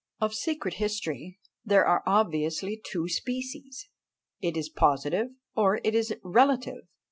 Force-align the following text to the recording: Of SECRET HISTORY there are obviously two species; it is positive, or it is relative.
Of 0.19 0.33
SECRET 0.33 0.73
HISTORY 0.77 1.37
there 1.63 1.85
are 1.85 2.01
obviously 2.07 2.81
two 2.83 3.07
species; 3.07 3.87
it 4.39 4.57
is 4.57 4.67
positive, 4.67 5.27
or 5.53 5.79
it 5.83 5.93
is 5.93 6.11
relative. 6.23 6.87